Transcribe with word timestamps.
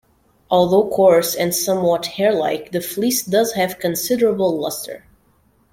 Although 0.49 0.89
coarse 0.89 1.35
and 1.35 1.53
somewhat 1.53 2.07
hair-like, 2.07 2.71
the 2.71 2.81
fleece 2.81 3.21
does 3.23 3.51
have 3.53 3.77
considerable 3.77 4.57
luster. 4.57 5.03